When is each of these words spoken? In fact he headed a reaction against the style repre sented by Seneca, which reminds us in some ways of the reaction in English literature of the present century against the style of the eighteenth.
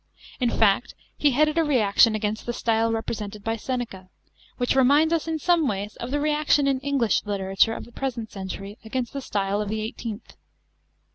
In 0.39 0.49
fact 0.49 0.95
he 1.15 1.29
headed 1.29 1.59
a 1.59 1.63
reaction 1.63 2.15
against 2.15 2.47
the 2.47 2.53
style 2.53 2.91
repre 2.91 3.13
sented 3.21 3.43
by 3.43 3.55
Seneca, 3.55 4.09
which 4.57 4.75
reminds 4.75 5.13
us 5.13 5.27
in 5.27 5.37
some 5.37 5.67
ways 5.67 5.95
of 5.97 6.09
the 6.09 6.19
reaction 6.19 6.65
in 6.65 6.79
English 6.79 7.23
literature 7.23 7.73
of 7.75 7.85
the 7.85 7.91
present 7.91 8.31
century 8.31 8.79
against 8.83 9.13
the 9.13 9.21
style 9.21 9.61
of 9.61 9.69
the 9.69 9.79
eighteenth. 9.81 10.33